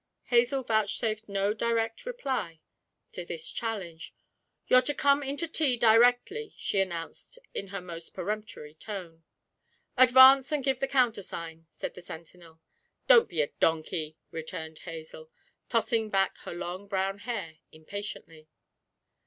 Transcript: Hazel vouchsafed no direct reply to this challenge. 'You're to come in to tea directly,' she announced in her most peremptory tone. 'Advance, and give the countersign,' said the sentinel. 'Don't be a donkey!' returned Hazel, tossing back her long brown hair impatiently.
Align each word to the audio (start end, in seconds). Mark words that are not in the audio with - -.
Hazel 0.29 0.63
vouchsafed 0.63 1.29
no 1.29 1.53
direct 1.53 2.07
reply 2.07 2.59
to 3.11 3.23
this 3.23 3.51
challenge. 3.51 4.15
'You're 4.65 4.81
to 4.81 4.95
come 4.95 5.21
in 5.21 5.37
to 5.37 5.47
tea 5.47 5.77
directly,' 5.77 6.55
she 6.57 6.81
announced 6.81 7.37
in 7.53 7.67
her 7.67 7.81
most 7.81 8.11
peremptory 8.11 8.73
tone. 8.73 9.23
'Advance, 9.99 10.51
and 10.51 10.63
give 10.63 10.79
the 10.79 10.87
countersign,' 10.87 11.67
said 11.69 11.93
the 11.93 12.01
sentinel. 12.01 12.59
'Don't 13.05 13.29
be 13.29 13.43
a 13.43 13.51
donkey!' 13.59 14.17
returned 14.31 14.79
Hazel, 14.79 15.29
tossing 15.69 16.09
back 16.09 16.35
her 16.39 16.53
long 16.55 16.87
brown 16.87 17.19
hair 17.19 17.59
impatiently. 17.71 18.49